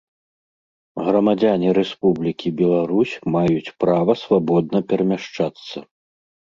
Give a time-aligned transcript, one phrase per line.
[1.07, 5.77] Грамадзяне Рэспублікі Беларусь маюць права свабодна перамяшчацца.